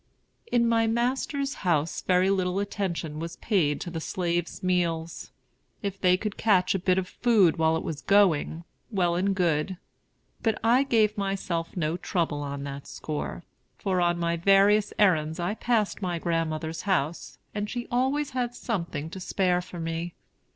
In 0.51 0.67
my 0.67 0.87
master's 0.87 1.53
house 1.61 2.01
very 2.01 2.31
little 2.31 2.57
attention 2.57 3.19
was 3.19 3.35
paid 3.35 3.79
to 3.81 3.91
the 3.91 4.01
slaves' 4.01 4.63
meals. 4.63 5.29
If 5.83 6.01
they 6.01 6.17
could 6.17 6.37
catch 6.37 6.73
a 6.73 6.79
bit 6.79 6.97
of 6.97 7.07
food 7.07 7.57
while 7.57 7.77
it 7.77 7.83
was 7.83 8.01
going, 8.01 8.63
well 8.89 9.13
and 9.13 9.35
good. 9.35 9.77
But 10.41 10.57
I 10.63 10.81
gave 10.81 11.19
myself 11.19 11.77
no 11.77 11.97
trouble 11.97 12.41
on 12.41 12.63
that 12.63 12.87
score; 12.87 13.43
for 13.77 14.01
on 14.01 14.17
my 14.17 14.37
various 14.37 14.91
errands 14.97 15.39
I 15.39 15.53
passed 15.53 16.01
my 16.01 16.17
grandmother's 16.17 16.81
house, 16.89 17.37
and 17.53 17.69
she 17.69 17.87
always 17.91 18.31
had 18.31 18.55
something 18.55 19.07
to 19.11 19.19
spare 19.19 19.61
for 19.61 19.79
me. 19.79 20.15